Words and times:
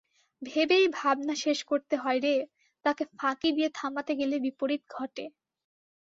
ভেবেই 0.41 0.85
ভাবনা 0.93 1.33
শেষ 1.35 1.59
করতে 1.63 1.95
হয় 1.97 2.19
রে, 2.19 2.35
তাকে 2.85 3.03
ফাঁকি 3.17 3.49
দিয়ে 3.51 3.69
থামাতে 3.73 4.13
গেলে 4.15 4.35
বিপরীত 4.39 4.83
ঘটে। 4.89 5.25